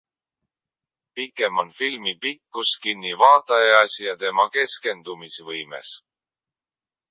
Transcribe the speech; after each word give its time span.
Pigem 1.17 1.59
on 1.63 1.69
filmi 1.79 2.13
pikkus 2.23 2.71
kinni 2.87 3.13
vaatajas 3.25 4.01
ja 4.07 4.17
tema 4.25 4.49
keskendumisvõimes. 4.59 5.95